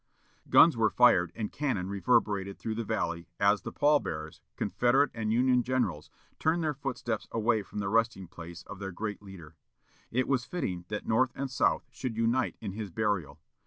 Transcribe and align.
Guns 0.49 0.75
were 0.75 0.89
fired, 0.89 1.31
and 1.35 1.51
cannon 1.51 1.87
reverberated 1.87 2.57
through 2.57 2.73
the 2.73 2.83
valley, 2.83 3.27
as 3.39 3.61
the 3.61 3.71
pall 3.71 3.99
bearers, 3.99 4.41
Confederate 4.55 5.11
and 5.13 5.31
Union 5.31 5.61
generals, 5.61 6.09
turned 6.39 6.63
their 6.63 6.73
footsteps 6.73 7.27
away 7.31 7.61
from 7.61 7.77
the 7.77 7.87
resting 7.87 8.27
place 8.27 8.63
of 8.63 8.79
their 8.79 8.91
great 8.91 9.21
leader. 9.21 9.57
It 10.09 10.27
was 10.27 10.43
fitting 10.43 10.85
that 10.87 11.05
North 11.05 11.31
and 11.35 11.51
South 11.51 11.85
should 11.91 12.17
unite 12.17 12.57
in 12.59 12.71
his 12.71 12.89
burial. 12.89 13.39